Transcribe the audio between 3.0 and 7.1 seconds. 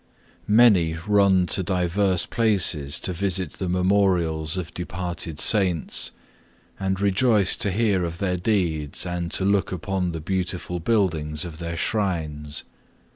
to visit the memorials of departed Saints, and